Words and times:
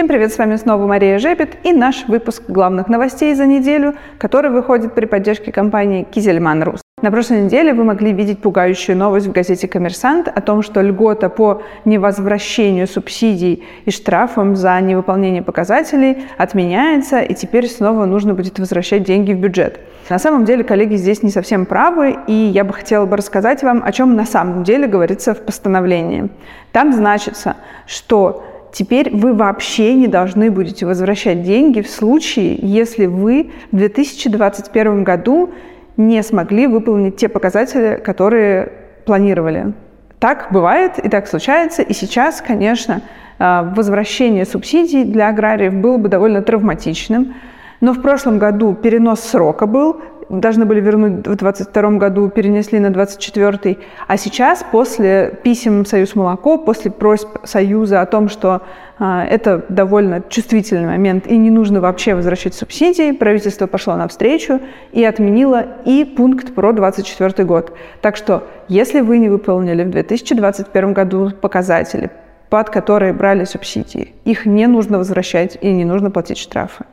Всем 0.00 0.08
привет, 0.08 0.32
с 0.32 0.38
вами 0.38 0.56
снова 0.56 0.86
Мария 0.86 1.18
Жепет 1.18 1.58
и 1.62 1.74
наш 1.74 2.08
выпуск 2.08 2.44
главных 2.48 2.88
новостей 2.88 3.34
за 3.34 3.44
неделю, 3.44 3.96
который 4.16 4.50
выходит 4.50 4.94
при 4.94 5.04
поддержке 5.04 5.52
компании 5.52 6.04
Кизельман 6.10 6.62
Рус. 6.62 6.80
На 7.02 7.10
прошлой 7.10 7.42
неделе 7.42 7.74
вы 7.74 7.84
могли 7.84 8.14
видеть 8.14 8.40
пугающую 8.40 8.96
новость 8.96 9.26
в 9.26 9.32
газете 9.32 9.68
«Коммерсант» 9.68 10.26
о 10.26 10.40
том, 10.40 10.62
что 10.62 10.80
льгота 10.80 11.28
по 11.28 11.60
невозвращению 11.84 12.86
субсидий 12.86 13.62
и 13.84 13.90
штрафам 13.90 14.56
за 14.56 14.80
невыполнение 14.80 15.42
показателей 15.42 16.24
отменяется, 16.38 17.20
и 17.20 17.34
теперь 17.34 17.68
снова 17.68 18.06
нужно 18.06 18.32
будет 18.32 18.58
возвращать 18.58 19.02
деньги 19.02 19.34
в 19.34 19.38
бюджет. 19.38 19.80
На 20.08 20.18
самом 20.18 20.46
деле, 20.46 20.64
коллеги 20.64 20.94
здесь 20.94 21.22
не 21.22 21.30
совсем 21.30 21.66
правы, 21.66 22.16
и 22.26 22.32
я 22.32 22.64
бы 22.64 22.72
хотела 22.72 23.04
бы 23.04 23.18
рассказать 23.18 23.62
вам, 23.62 23.82
о 23.84 23.92
чем 23.92 24.16
на 24.16 24.24
самом 24.24 24.64
деле 24.64 24.86
говорится 24.86 25.34
в 25.34 25.42
постановлении. 25.42 26.30
Там 26.72 26.94
значится, 26.94 27.56
что 27.86 28.44
теперь 28.72 29.14
вы 29.14 29.34
вообще 29.34 29.94
не 29.94 30.06
должны 30.06 30.50
будете 30.50 30.86
возвращать 30.86 31.42
деньги 31.42 31.80
в 31.80 31.90
случае, 31.90 32.58
если 32.60 33.06
вы 33.06 33.50
в 33.72 33.76
2021 33.76 35.04
году 35.04 35.50
не 35.96 36.22
смогли 36.22 36.66
выполнить 36.66 37.16
те 37.16 37.28
показатели, 37.28 38.00
которые 38.02 38.72
планировали. 39.04 39.74
Так 40.18 40.48
бывает 40.50 40.98
и 40.98 41.08
так 41.08 41.26
случается. 41.26 41.82
И 41.82 41.92
сейчас, 41.92 42.40
конечно, 42.40 43.02
а, 43.38 43.62
возвращение 43.74 44.44
субсидий 44.44 45.04
для 45.04 45.28
аграриев 45.28 45.74
было 45.74 45.96
бы 45.96 46.08
довольно 46.08 46.42
травматичным. 46.42 47.34
Но 47.80 47.94
в 47.94 48.02
прошлом 48.02 48.38
году 48.38 48.74
перенос 48.74 49.20
срока 49.20 49.66
был, 49.66 50.00
должны 50.38 50.64
были 50.64 50.80
вернуть 50.80 51.26
в 51.26 51.36
2022 51.36 51.90
году, 51.98 52.28
перенесли 52.28 52.78
на 52.78 52.90
2024. 52.90 53.78
А 54.06 54.16
сейчас, 54.16 54.64
после 54.70 55.38
писем 55.42 55.84
Союз 55.84 56.14
Молоко, 56.14 56.56
после 56.56 56.90
просьб 56.90 57.28
Союза 57.42 58.00
о 58.00 58.06
том, 58.06 58.28
что 58.28 58.62
а, 58.98 59.24
это 59.24 59.64
довольно 59.68 60.22
чувствительный 60.28 60.86
момент 60.86 61.26
и 61.26 61.36
не 61.36 61.50
нужно 61.50 61.80
вообще 61.80 62.14
возвращать 62.14 62.54
субсидии, 62.54 63.12
правительство 63.12 63.66
пошло 63.66 63.96
навстречу 63.96 64.60
и 64.92 65.02
отменило 65.02 65.64
и 65.84 66.04
пункт 66.04 66.54
про 66.54 66.72
2024 66.72 67.46
год. 67.46 67.72
Так 68.00 68.16
что, 68.16 68.46
если 68.68 69.00
вы 69.00 69.18
не 69.18 69.28
выполнили 69.28 69.82
в 69.82 69.90
2021 69.90 70.92
году 70.92 71.32
показатели, 71.40 72.10
под 72.50 72.70
которые 72.70 73.12
брали 73.12 73.44
субсидии, 73.44 74.14
их 74.24 74.46
не 74.46 74.66
нужно 74.66 74.98
возвращать 74.98 75.58
и 75.60 75.72
не 75.72 75.84
нужно 75.84 76.10
платить 76.10 76.38
штрафы. 76.38 76.84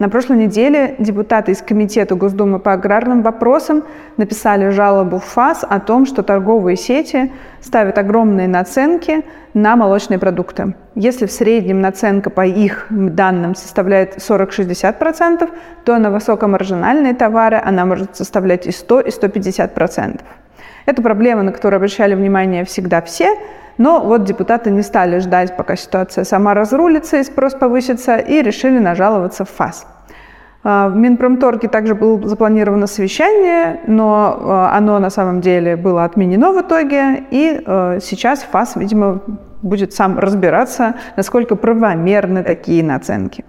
На 0.00 0.08
прошлой 0.08 0.38
неделе 0.38 0.94
депутаты 0.98 1.52
из 1.52 1.60
Комитета 1.60 2.14
Госдумы 2.14 2.58
по 2.58 2.72
аграрным 2.72 3.20
вопросам 3.20 3.84
написали 4.16 4.70
жалобу 4.70 5.18
в 5.18 5.24
ФАС 5.24 5.62
о 5.62 5.78
том, 5.78 6.06
что 6.06 6.22
торговые 6.22 6.78
сети 6.78 7.30
ставят 7.60 7.98
огромные 7.98 8.48
наценки 8.48 9.26
на 9.52 9.76
молочные 9.76 10.18
продукты. 10.18 10.74
Если 10.94 11.26
в 11.26 11.30
среднем 11.30 11.82
наценка 11.82 12.30
по 12.30 12.46
их 12.46 12.86
данным 12.88 13.54
составляет 13.54 14.16
40-60%, 14.16 15.50
то 15.84 15.98
на 15.98 16.10
высокомаржинальные 16.10 17.12
товары 17.12 17.60
она 17.62 17.84
может 17.84 18.16
составлять 18.16 18.66
и 18.66 18.72
100, 18.72 19.00
и 19.00 19.10
150%. 19.10 20.20
Это 20.86 21.02
проблема, 21.02 21.42
на 21.42 21.52
которую 21.52 21.76
обращали 21.76 22.14
внимание 22.14 22.64
всегда 22.64 23.02
все, 23.02 23.36
но 23.80 24.00
вот 24.00 24.24
депутаты 24.24 24.70
не 24.70 24.82
стали 24.82 25.20
ждать, 25.20 25.56
пока 25.56 25.74
ситуация 25.74 26.24
сама 26.24 26.52
разрулится 26.52 27.16
и 27.16 27.24
спрос 27.24 27.54
повысится, 27.54 28.18
и 28.18 28.42
решили 28.42 28.78
нажаловаться 28.78 29.46
в 29.46 29.48
ФАС. 29.48 29.86
А, 30.62 30.90
в 30.90 30.96
Минпромторге 30.96 31.66
также 31.68 31.94
было 31.94 32.28
запланировано 32.28 32.86
совещание, 32.86 33.80
но 33.86 34.38
а, 34.38 34.76
оно 34.76 34.98
на 34.98 35.08
самом 35.08 35.40
деле 35.40 35.76
было 35.76 36.04
отменено 36.04 36.52
в 36.52 36.60
итоге, 36.60 37.24
и 37.30 37.62
а, 37.64 37.98
сейчас 38.02 38.42
ФАС, 38.42 38.76
видимо, 38.76 39.22
будет 39.62 39.94
сам 39.94 40.18
разбираться, 40.18 40.96
насколько 41.16 41.56
правомерны 41.56 42.42
такие 42.42 42.84
наценки. 42.84 43.46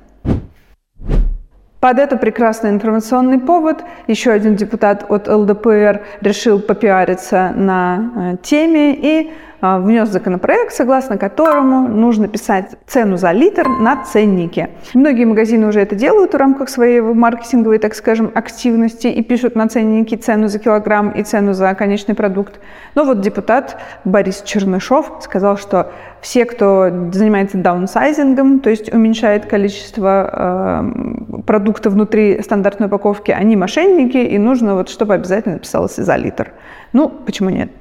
Под 1.82 2.00
это 2.00 2.16
прекрасный 2.16 2.70
информационный 2.70 3.40
повод 3.40 3.84
еще 4.08 4.32
один 4.32 4.56
депутат 4.56 5.04
от 5.10 5.28
ЛДПР 5.28 6.02
решил 6.22 6.62
попиариться 6.62 7.52
на 7.54 8.38
теме 8.44 8.94
и 8.94 9.32
внес 9.62 10.10
законопроект, 10.10 10.74
согласно 10.74 11.18
которому 11.18 11.88
нужно 11.88 12.28
писать 12.28 12.76
цену 12.88 13.18
за 13.18 13.32
литр 13.32 13.68
на 13.68 14.04
ценнике. 14.04 14.72
Многие 14.94 15.26
магазины 15.26 15.68
уже 15.68 15.82
это 15.82 15.96
делают 15.96 16.34
в 16.34 16.38
рамках 16.38 16.70
своей 16.70 17.02
маркетинговой, 17.02 17.78
так 17.78 17.94
скажем, 17.94 18.32
активности 18.34 19.08
и 19.08 19.22
пишут 19.24 19.56
на 19.56 19.68
ценнике 19.68 20.18
цену 20.18 20.48
за 20.48 20.60
килограмм 20.60 21.12
и 21.12 21.24
цену 21.24 21.54
за 21.54 21.74
конечный 21.76 22.16
продукт. 22.16 22.60
Но 22.96 23.04
вот 23.04 23.22
депутат 23.22 23.78
Борис 24.04 24.42
Чернышов 24.42 25.20
сказал, 25.22 25.58
что 25.58 25.92
все, 26.22 26.46
кто 26.46 26.90
занимается 27.12 27.58
даунсайзингом, 27.58 28.60
то 28.60 28.70
есть 28.70 28.94
уменьшает 28.94 29.46
количество 29.46 30.30
э, 30.32 31.42
продукта 31.44 31.90
внутри 31.90 32.42
стандартной 32.42 32.88
упаковки, 32.88 33.32
они 33.32 33.56
мошенники, 33.56 34.18
и 34.18 34.38
нужно 34.38 34.76
вот, 34.76 34.90
чтобы 34.90 35.16
обязательно 35.16 35.60
писалось 35.60 35.96
за 35.96 36.16
литр. 36.16 36.52
Ну, 36.94 37.10
почему 37.10 37.50
нет? 37.50 37.72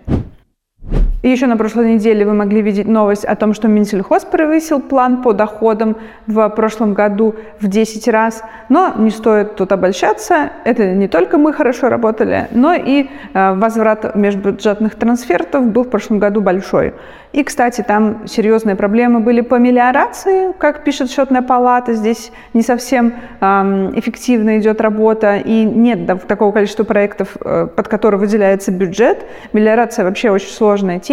И 1.23 1.29
еще 1.29 1.47
на 1.47 1.59
прошлой 1.59 1.95
неделе 1.95 2.25
вы 2.25 2.33
могли 2.33 2.63
видеть 2.63 2.89
новость 2.89 3.27
о 3.27 3.37
том, 3.37 3.53
что 3.53 3.69
Минсельхоз 3.69 4.25
превысил 4.25 4.81
план 4.81 5.23
по 5.23 5.35
доходам 5.35 5.97
в 6.27 6.49
прошлом 6.51 6.95
году 6.95 7.35
в 7.61 7.69
10 7.69 8.09
раз. 8.09 8.43
Но 8.71 8.95
не 8.97 9.11
стоит 9.11 9.55
тут 9.57 9.71
обольщаться. 9.73 10.51
Это 10.65 10.95
не 10.95 11.09
только 11.09 11.37
мы 11.37 11.53
хорошо 11.53 11.91
работали, 11.91 12.49
но 12.53 12.73
и 12.73 13.09
э, 13.35 13.55
возврат 13.55 14.15
межбюджетных 14.15 14.95
трансфертов 14.95 15.67
был 15.67 15.85
в 15.85 15.91
прошлом 15.91 16.21
году 16.21 16.41
большой. 16.41 16.95
И, 17.33 17.45
кстати, 17.45 17.83
там 17.83 18.27
серьезные 18.27 18.75
проблемы 18.75 19.21
были 19.21 19.41
по 19.41 19.55
мелиорации, 19.55 20.53
как 20.59 20.83
пишет 20.83 21.11
счетная 21.11 21.43
палата. 21.43 21.95
Здесь 21.95 22.33
не 22.55 22.63
совсем 22.63 23.15
эффективно 23.41 24.59
идет 24.59 24.81
работа, 24.81 25.37
и 25.37 25.63
нет 25.65 26.27
такого 26.27 26.51
количества 26.51 26.83
проектов, 26.83 27.37
э, 27.41 27.69
под 27.75 27.89
которые 27.89 28.19
выделяется 28.19 28.73
бюджет. 28.73 29.25
Мелиорация 29.53 30.05
вообще 30.05 30.31
очень 30.31 30.49
сложная 30.49 30.99
тема, 30.99 31.10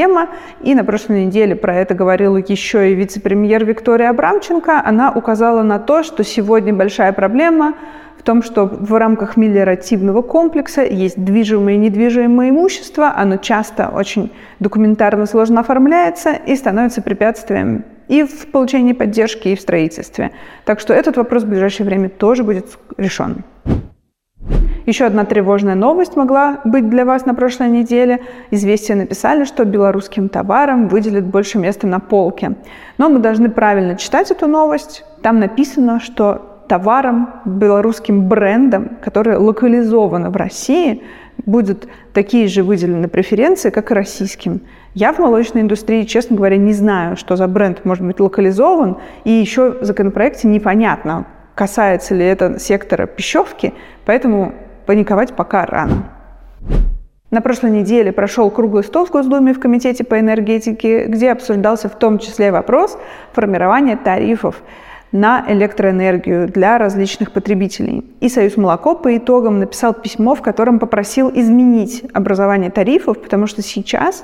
и 0.61 0.75
на 0.75 0.83
прошлой 0.83 1.25
неделе 1.25 1.55
про 1.55 1.75
это 1.75 1.95
говорила 1.95 2.37
еще 2.37 2.91
и 2.91 2.95
вице-премьер 2.95 3.65
Виктория 3.65 4.09
Абрамченко. 4.09 4.81
Она 4.85 5.11
указала 5.11 5.63
на 5.63 5.79
то, 5.79 6.03
что 6.03 6.23
сегодня 6.23 6.73
большая 6.73 7.13
проблема 7.13 7.73
в 8.19 8.23
том, 8.23 8.43
что 8.43 8.65
в 8.65 8.93
рамках 8.93 9.37
мелиоративного 9.37 10.21
комплекса 10.21 10.83
есть 10.83 11.23
движимое 11.23 11.75
и 11.75 11.77
недвижимое 11.77 12.49
имущество, 12.49 13.13
оно 13.15 13.37
часто 13.37 13.89
очень 13.89 14.31
документарно 14.59 15.25
сложно 15.25 15.61
оформляется 15.61 16.33
и 16.33 16.55
становится 16.55 17.01
препятствием 17.01 17.83
и 18.07 18.23
в 18.23 18.47
получении 18.51 18.93
поддержки, 18.93 19.49
и 19.49 19.55
в 19.55 19.61
строительстве. 19.61 20.31
Так 20.65 20.79
что 20.79 20.93
этот 20.93 21.17
вопрос 21.17 21.43
в 21.43 21.49
ближайшее 21.49 21.85
время 21.85 22.09
тоже 22.09 22.43
будет 22.43 22.77
решен. 22.97 23.43
Еще 24.87 25.03
одна 25.03 25.25
тревожная 25.25 25.75
новость 25.75 26.15
могла 26.15 26.61
быть 26.63 26.89
для 26.89 27.03
вас 27.03 27.25
на 27.25 27.33
прошлой 27.33 27.67
неделе. 27.67 28.21
Известия 28.51 28.95
написали, 28.95 29.43
что 29.43 29.65
белорусским 29.65 30.29
товарам 30.29 30.87
выделят 30.87 31.25
больше 31.25 31.57
места 31.57 31.87
на 31.87 31.99
полке. 31.99 32.53
Но 32.97 33.09
мы 33.09 33.19
должны 33.19 33.49
правильно 33.49 33.97
читать 33.97 34.31
эту 34.31 34.47
новость. 34.47 35.03
Там 35.21 35.41
написано, 35.41 35.99
что 35.99 36.63
товарам, 36.69 37.41
белорусским 37.43 38.29
брендам, 38.29 38.91
которые 39.03 39.35
локализованы 39.35 40.29
в 40.29 40.37
России, 40.37 41.03
будут 41.45 41.89
такие 42.13 42.47
же 42.47 42.63
выделены 42.63 43.09
преференции, 43.09 43.71
как 43.71 43.91
и 43.91 43.93
российским. 43.93 44.61
Я 44.93 45.11
в 45.11 45.19
молочной 45.19 45.63
индустрии, 45.63 46.03
честно 46.03 46.37
говоря, 46.37 46.55
не 46.55 46.71
знаю, 46.71 47.17
что 47.17 47.35
за 47.35 47.49
бренд 47.49 47.83
может 47.83 48.05
быть 48.05 48.21
локализован, 48.21 48.99
и 49.25 49.31
еще 49.31 49.71
в 49.81 49.83
законопроекте 49.83 50.47
непонятно, 50.47 51.25
касается 51.55 52.15
ли 52.15 52.23
это 52.23 52.57
сектора 52.57 53.05
пищевки, 53.05 53.73
поэтому 54.05 54.53
паниковать 54.87 55.35
пока 55.35 55.65
рано. 55.65 56.05
На 57.29 57.41
прошлой 57.41 57.71
неделе 57.71 58.13
прошел 58.13 58.49
круглый 58.49 58.85
стол 58.85 59.05
в 59.05 59.11
Госдуме 59.11 59.53
в 59.53 59.59
Комитете 59.59 60.05
по 60.05 60.17
энергетике, 60.17 61.07
где 61.07 61.31
обсуждался 61.31 61.89
в 61.89 61.99
том 61.99 62.19
числе 62.19 62.53
вопрос 62.53 62.97
формирования 63.33 63.97
тарифов 63.97 64.63
на 65.11 65.43
электроэнергию 65.47 66.47
для 66.47 66.77
различных 66.77 67.33
потребителей. 67.33 68.05
И 68.21 68.29
Союз 68.29 68.55
молоко 68.55 68.95
по 68.95 69.15
итогам 69.15 69.59
написал 69.59 69.93
письмо, 69.93 70.35
в 70.35 70.41
котором 70.41 70.79
попросил 70.79 71.29
изменить 71.33 72.03
образование 72.13 72.71
тарифов, 72.71 73.21
потому 73.21 73.45
что 73.47 73.61
сейчас 73.61 74.23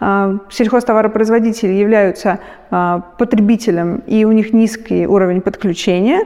э, 0.00 0.38
сельхозтоваропроизводители 0.48 1.72
являются 1.72 2.38
э, 2.70 3.00
потребителем, 3.18 4.02
и 4.06 4.24
у 4.24 4.32
них 4.32 4.52
низкий 4.52 5.06
уровень 5.06 5.40
подключения, 5.40 6.24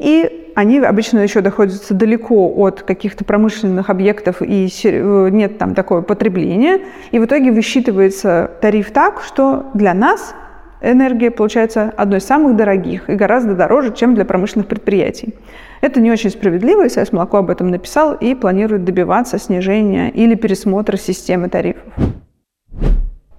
и 0.00 0.39
они 0.54 0.78
обычно 0.78 1.18
еще 1.20 1.40
находятся 1.40 1.94
далеко 1.94 2.52
от 2.56 2.82
каких-то 2.82 3.24
промышленных 3.24 3.90
объектов, 3.90 4.42
и 4.42 4.68
э, 4.84 5.28
нет 5.30 5.58
там 5.58 5.74
такого 5.74 6.02
потребления. 6.02 6.80
И 7.10 7.18
в 7.18 7.24
итоге 7.24 7.52
высчитывается 7.52 8.50
тариф 8.60 8.90
так, 8.90 9.22
что 9.22 9.66
для 9.74 9.94
нас 9.94 10.34
энергия 10.80 11.30
получается 11.30 11.92
одной 11.96 12.18
из 12.18 12.24
самых 12.24 12.56
дорогих 12.56 13.08
и 13.08 13.14
гораздо 13.14 13.54
дороже, 13.54 13.94
чем 13.94 14.14
для 14.14 14.24
промышленных 14.24 14.66
предприятий. 14.66 15.34
Это 15.80 16.00
не 16.00 16.10
очень 16.10 16.30
справедливо, 16.30 16.86
и 16.86 16.88
Союз 16.88 17.12
молоко 17.12 17.38
об 17.38 17.50
этом 17.50 17.70
написал 17.70 18.14
и 18.14 18.34
планирует 18.34 18.84
добиваться 18.84 19.38
снижения 19.38 20.10
или 20.10 20.34
пересмотра 20.34 20.96
системы 20.96 21.48
тарифов. 21.48 21.84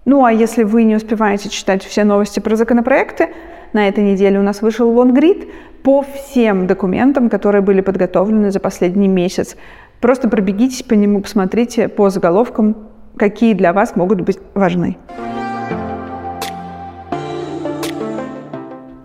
Ну 0.05 0.25
а 0.25 0.31
если 0.31 0.63
вы 0.63 0.83
не 0.83 0.95
успеваете 0.95 1.49
читать 1.49 1.83
все 1.83 2.03
новости 2.03 2.39
про 2.39 2.55
законопроекты, 2.55 3.29
На 3.73 3.88
этой 3.88 4.03
неделе 4.03 4.39
у 4.39 4.44
нас 4.44 4.62
вышел 4.62 4.89
лонгрид 4.89 5.47
по 5.83 6.03
всем 6.03 6.68
документам, 6.68 7.29
которые 7.29 7.62
были 7.62 7.81
подготовлены 7.81 8.51
за 8.51 8.59
последний 8.59 9.07
месяц. 9.07 9.56
Просто 10.00 10.29
пробегитесь 10.29 10.83
по 10.83 10.94
нему, 10.94 11.21
посмотрите 11.21 11.88
по 11.88 12.09
заголовкам, 12.09 12.75
какие 13.18 13.53
для 13.53 13.71
вас 13.71 13.95
могут 13.95 14.21
быть 14.21 14.39
важны. 14.53 14.97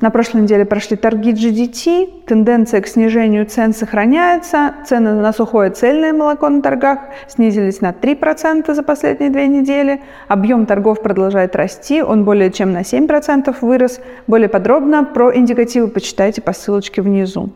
На 0.01 0.11
прошлой 0.11 0.43
неделе 0.43 0.67
прошли 0.67 0.97
торги 0.97 1.33
GDT, 1.33 2.25
тенденция 2.27 2.83
к 2.83 2.87
снижению 2.87 3.47
цен 3.47 3.73
сохраняется, 3.73 4.75
цены 4.87 5.15
на 5.15 5.33
сухое 5.33 5.71
цельное 5.71 6.13
молоко 6.13 6.51
на 6.51 6.61
торгах 6.61 6.99
снизились 7.29 7.81
на 7.81 7.93
3% 7.93 8.75
за 8.75 8.83
последние 8.83 9.31
две 9.31 9.49
недели, 9.49 10.03
объем 10.29 10.67
торгов 10.67 11.01
продолжает 11.01 11.57
расти, 11.57 12.03
он 12.03 12.25
более 12.25 12.53
чем 12.53 12.73
на 12.73 12.83
7% 12.83 13.57
вырос. 13.63 14.01
Более 14.27 14.51
подробно 14.51 15.03
про 15.03 15.35
индикативы 15.35 15.89
почитайте 15.89 16.43
по 16.43 16.53
ссылочке 16.53 17.01
внизу. 17.01 17.51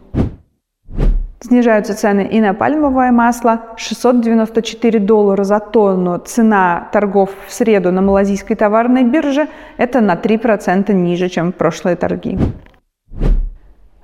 Снижаются 1.43 1.95
цены 1.95 2.29
и 2.31 2.39
на 2.39 2.53
пальмовое 2.53 3.13
масло. 3.13 3.63
694 3.77 4.99
доллара 4.99 5.43
за 5.43 5.59
тонну. 5.59 6.19
Цена 6.19 6.89
торгов 6.93 7.31
в 7.47 7.53
среду 7.53 7.91
на 7.91 8.03
малазийской 8.03 8.57
товарной 8.57 9.05
бирже– 9.05 9.49
это 9.79 10.03
на 10.03 10.17
3% 10.17 10.93
ниже, 10.93 11.31
чем 11.31 11.53
прошлые 11.53 11.97
торги. 11.97 12.39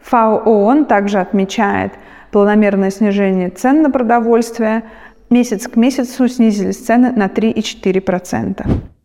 ФАО 0.00 0.38
ООН 0.44 0.87
также 0.87 1.19
отмечает 1.19 1.93
планомерное 2.33 2.91
снижение 2.91 3.50
цен 3.50 3.83
на 3.83 3.91
продовольствие. 3.91 4.85
Месяц 5.29 5.69
к 5.69 5.77
месяцу 5.77 6.29
снизились 6.29 6.87
цены 6.87 7.12
на 7.12 7.27
3,4%. 7.27 8.95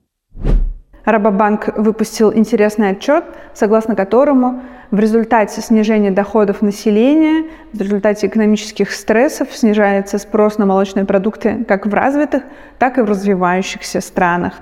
Рабобанк 1.06 1.77
выпустил 1.77 2.33
интересный 2.33 2.89
отчет, 2.89 3.24
согласно 3.53 3.95
которому 3.95 4.62
в 4.92 5.00
результате 5.00 5.62
снижения 5.62 6.12
доходов 6.12 6.62
населения, 6.62 7.45
в 7.74 7.81
результате 7.81 8.27
экономических 8.27 8.92
стрессов 8.92 9.48
снижается 9.51 10.18
спрос 10.18 10.57
на 10.57 10.65
молочные 10.65 11.06
продукты 11.06 11.63
как 11.68 11.88
в 11.88 11.94
развитых, 11.94 12.44
так 12.77 12.98
и 12.98 13.01
в 13.01 13.06
развивающихся 13.06 14.01
странах. 14.01 14.53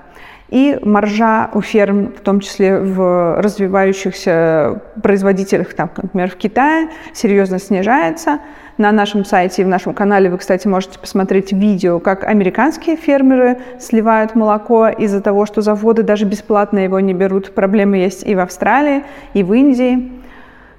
И 0.48 0.78
маржа 0.82 1.50
у 1.54 1.60
ферм, 1.60 2.12
в 2.12 2.20
том 2.20 2.40
числе 2.40 2.78
в 2.78 3.40
развивающихся 3.40 4.82
производителях, 5.00 5.74
там, 5.74 5.90
например, 5.96 6.30
в 6.30 6.36
Китае, 6.36 6.88
серьезно 7.12 7.58
снижается. 7.60 8.40
На 8.80 8.92
нашем 8.92 9.26
сайте 9.26 9.60
и 9.60 9.64
в 9.66 9.68
нашем 9.68 9.92
канале 9.92 10.30
вы, 10.30 10.38
кстати, 10.38 10.66
можете 10.66 10.98
посмотреть 10.98 11.52
видео, 11.52 11.98
как 11.98 12.24
американские 12.24 12.96
фермеры 12.96 13.58
сливают 13.78 14.34
молоко 14.34 14.88
из-за 14.88 15.20
того, 15.20 15.44
что 15.44 15.60
заводы 15.60 16.02
даже 16.02 16.24
бесплатно 16.24 16.78
его 16.78 16.98
не 16.98 17.12
берут. 17.12 17.54
Проблемы 17.54 17.98
есть 17.98 18.26
и 18.26 18.34
в 18.34 18.40
Австралии, 18.40 19.04
и 19.34 19.42
в 19.42 19.52
Индии. 19.52 20.10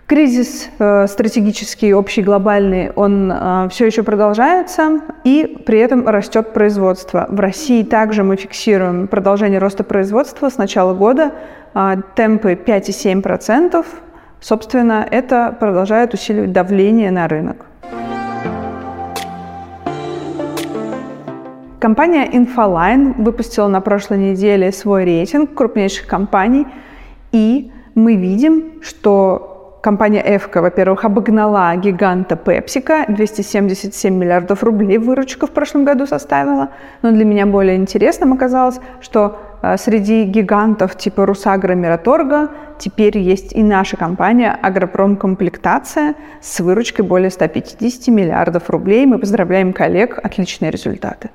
Кризис 0.08 0.72
э, 0.80 1.06
стратегический, 1.06 1.94
общий, 1.94 2.24
глобальный, 2.24 2.90
он 2.96 3.32
э, 3.32 3.68
все 3.70 3.86
еще 3.86 4.02
продолжается, 4.02 5.02
и 5.24 5.62
при 5.64 5.78
этом 5.78 6.08
растет 6.08 6.54
производство. 6.54 7.28
В 7.30 7.40
России 7.40 7.84
также 7.84 8.24
мы 8.24 8.36
фиксируем 8.36 9.08
продолжение 9.10 9.60
роста 9.60 9.84
производства 9.84 10.50
с 10.50 10.58
начала 10.58 10.96
года, 10.96 11.34
э, 11.76 11.98
темпы 12.16 12.54
5,7%. 12.56 13.86
Собственно, 14.40 15.08
это 15.12 15.56
продолжает 15.60 16.16
усиливать 16.16 16.52
давление 16.52 17.12
на 17.12 17.28
рынок. 17.28 17.68
Компания 21.82 22.30
Infoline 22.30 23.16
выпустила 23.18 23.68
на 23.68 23.82
прошлой 23.82 24.20
неделе 24.20 24.72
свой 24.72 25.04
рейтинг 25.04 25.56
крупнейших 25.56 26.06
компаний, 26.06 26.68
и 27.32 27.72
мы 27.96 28.18
видим, 28.18 28.84
что 28.84 29.48
Компания 29.82 30.22
«Эвка», 30.24 30.62
во-первых, 30.62 31.06
обогнала 31.06 31.76
гиганта 31.76 32.36
«Пепсика». 32.36 33.06
277 33.08 34.14
миллиардов 34.14 34.64
рублей 34.64 35.00
выручка 35.00 35.48
в 35.48 35.50
прошлом 35.50 35.84
году 35.86 36.06
составила. 36.06 36.70
Но 37.02 37.12
для 37.12 37.26
меня 37.26 37.48
более 37.48 37.78
интересным 37.78 38.34
оказалось, 38.34 38.80
что 39.00 39.40
э, 39.64 39.78
среди 39.78 40.26
гигантов 40.26 40.96
типа 40.96 41.26
«Русагра», 41.26 41.74
«Мираторга» 41.74 42.50
теперь 42.78 43.18
есть 43.18 43.54
и 43.54 43.64
наша 43.64 43.98
компания 43.98 44.56
«Агропром 44.62 45.18
Комплектация» 45.18 46.14
с 46.42 46.60
выручкой 46.60 47.04
более 47.04 47.32
150 47.32 48.08
миллиардов 48.10 48.70
рублей. 48.70 49.08
Мы 49.08 49.18
поздравляем 49.18 49.74
коллег, 49.74 50.20
отличные 50.22 50.70
результаты. 50.70 51.32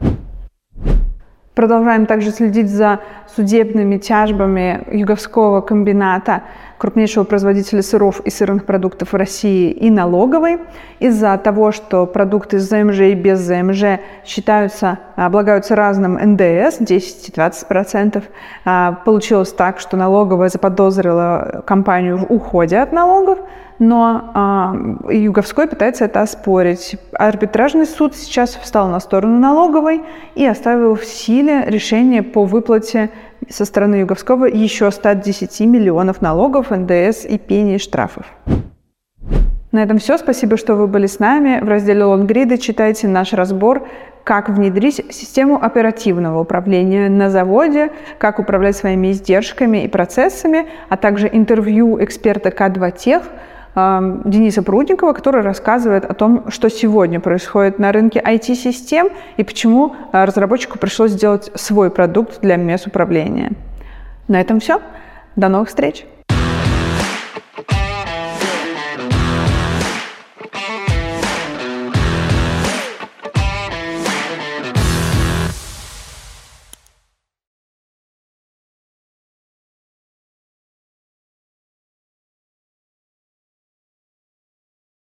Продолжаем 1.56 2.04
также 2.04 2.32
следить 2.32 2.68
за 2.68 3.00
судебными 3.34 3.96
тяжбами 3.96 4.84
Юговского 4.92 5.62
комбината, 5.62 6.42
крупнейшего 6.76 7.24
производителя 7.24 7.80
сыров 7.80 8.20
и 8.20 8.28
сырных 8.28 8.66
продуктов 8.66 9.14
в 9.14 9.16
России, 9.16 9.70
и 9.70 9.88
налоговой. 9.88 10.58
Из-за 10.98 11.38
того, 11.38 11.72
что 11.72 12.04
продукты 12.04 12.58
с 12.58 12.68
ЗМЖ 12.68 13.00
и 13.00 13.14
без 13.14 13.38
ЗМЖ 13.38 14.00
считаются, 14.26 14.98
облагаются 15.16 15.74
разным 15.76 16.18
НДС, 16.22 16.78
10-20%, 16.78 18.22
а, 18.66 18.92
получилось 19.06 19.54
так, 19.54 19.80
что 19.80 19.96
налоговая 19.96 20.50
заподозрила 20.50 21.62
компанию 21.66 22.18
в 22.18 22.30
уходе 22.30 22.76
от 22.76 22.92
налогов, 22.92 23.38
но 23.78 25.02
э, 25.10 25.14
Юговской 25.14 25.68
пытается 25.68 26.06
это 26.06 26.22
оспорить. 26.22 26.96
Арбитражный 27.12 27.86
суд 27.86 28.14
сейчас 28.14 28.54
встал 28.54 28.88
на 28.88 29.00
сторону 29.00 29.38
налоговой 29.38 30.02
и 30.34 30.46
оставил 30.46 30.94
в 30.94 31.04
силе 31.04 31.64
решение 31.66 32.22
по 32.22 32.44
выплате 32.44 33.10
со 33.48 33.64
стороны 33.64 33.96
Юговского 33.96 34.46
еще 34.46 34.90
110 34.90 35.60
миллионов 35.60 36.22
налогов, 36.22 36.70
НДС 36.70 37.24
и 37.26 37.38
пений 37.38 37.78
штрафов. 37.78 38.26
На 39.72 39.82
этом 39.82 39.98
все. 39.98 40.16
Спасибо, 40.16 40.56
что 40.56 40.74
вы 40.74 40.86
были 40.86 41.06
с 41.06 41.18
нами. 41.18 41.60
В 41.62 41.68
разделе 41.68 42.04
«Лонгриды» 42.04 42.56
читайте 42.56 43.08
наш 43.08 43.32
разбор 43.34 43.86
как 44.24 44.48
внедрить 44.48 45.04
систему 45.10 45.62
оперативного 45.62 46.40
управления 46.40 47.08
на 47.08 47.30
заводе, 47.30 47.92
как 48.18 48.40
управлять 48.40 48.76
своими 48.76 49.12
издержками 49.12 49.84
и 49.84 49.88
процессами, 49.88 50.66
а 50.88 50.96
также 50.96 51.28
интервью 51.32 52.02
эксперта 52.02 52.48
К2 52.48 52.96
Тех– 52.96 53.22
Дениса 53.76 54.62
Прудникова, 54.62 55.12
который 55.12 55.42
рассказывает 55.42 56.06
о 56.06 56.14
том, 56.14 56.50
что 56.50 56.70
сегодня 56.70 57.20
происходит 57.20 57.78
на 57.78 57.92
рынке 57.92 58.22
IT-систем 58.24 59.10
и 59.36 59.44
почему 59.44 59.94
а, 60.12 60.24
разработчику 60.24 60.78
пришлось 60.78 61.10
сделать 61.10 61.50
свой 61.54 61.90
продукт 61.90 62.40
для 62.40 62.56
MES-управления. 62.56 63.52
На 64.28 64.40
этом 64.40 64.60
все. 64.60 64.80
До 65.36 65.48
новых 65.48 65.68
встреч! 65.68 66.06